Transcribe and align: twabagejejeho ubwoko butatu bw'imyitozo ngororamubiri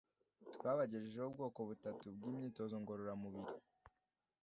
twabagejejeho 0.55 1.27
ubwoko 1.29 1.59
butatu 1.69 2.05
bw'imyitozo 2.17 2.75
ngororamubiri 2.81 3.53